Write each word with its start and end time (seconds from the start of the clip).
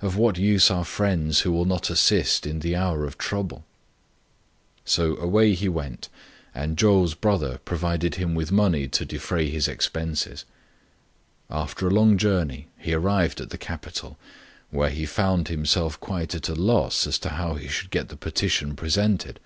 Of 0.00 0.16
what 0.16 0.38
use 0.38 0.72
are 0.72 0.84
friends 0.84 1.42
who 1.42 1.52
will 1.52 1.64
not 1.64 1.88
assist 1.88 2.48
in 2.48 2.58
the 2.58 2.74
hour 2.74 3.04
of 3.04 3.16
trouble?" 3.16 3.64
So 4.84 5.14
away 5.18 5.54
he 5.54 5.68
went, 5.68 6.08
and 6.52 6.76
Chou's 6.76 7.14
son 7.22 7.58
provided 7.64 8.16
him 8.16 8.34
with 8.34 8.50
money 8.50 8.88
to 8.88 9.04
de 9.04 9.18
fray 9.18 9.48
his 9.48 9.68
expenses. 9.68 10.44
After 11.48 11.86
a 11.86 11.92
long 11.94 12.16
journey 12.18 12.66
he 12.76 12.92
arrived 12.92 13.40
at 13.40 13.50
the 13.50 13.56
capital, 13.56 14.18
where 14.70 14.90
he 14.90 15.06
found 15.06 15.46
himself 15.46 16.00
quite 16.00 16.34
at 16.34 16.48
a 16.48 16.54
loss 16.56 17.06
as 17.06 17.16
to 17.20 17.28
how 17.28 17.54
he 17.54 17.68
should 17.68 17.90
get 17.92 18.08
the 18.08 18.16
petition 18.16 18.74
presented. 18.74 19.38